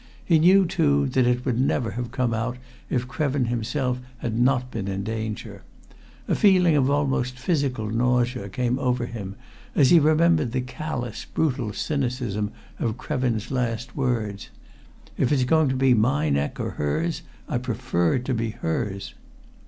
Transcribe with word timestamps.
He 0.25 0.39
knew, 0.39 0.65
too, 0.65 1.05
that 1.09 1.27
it 1.27 1.45
would 1.45 1.59
never 1.59 1.91
have 1.91 2.09
come 2.09 2.33
out 2.33 2.57
if 2.89 3.07
Krevin 3.07 3.49
himself 3.49 3.99
had 4.17 4.35
not 4.39 4.71
been 4.71 4.87
in 4.87 5.03
danger. 5.03 5.61
A 6.27 6.33
feeling 6.33 6.75
of 6.75 6.89
almost 6.89 7.37
physical 7.37 7.85
nausea 7.91 8.49
came 8.49 8.79
over 8.79 9.05
him 9.05 9.35
as 9.75 9.91
he 9.91 9.99
remembered 9.99 10.53
the 10.53 10.61
callous, 10.61 11.25
brutal 11.25 11.71
cynicism 11.71 12.51
of 12.79 12.97
Krevin's 12.97 13.51
last 13.51 13.95
words, 13.95 14.49
"If 15.19 15.31
it's 15.31 15.43
going 15.43 15.69
to 15.69 15.75
be 15.75 15.93
my 15.93 16.31
neck 16.31 16.59
or 16.59 16.71
hers, 16.71 17.21
I 17.47 17.59
prefer 17.59 18.15
it 18.15 18.25
to 18.25 18.33
be 18.33 18.49
hers!" 18.49 19.13